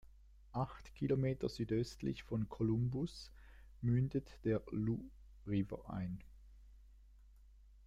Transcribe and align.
Acht 0.53 0.95
Kilometer 0.95 1.47
südöstlich 1.47 2.23
von 2.23 2.49
Columbus 2.49 3.31
mündet 3.81 4.39
der 4.45 4.63
Loup 4.71 5.11
River 5.45 5.91
ein. 5.91 6.23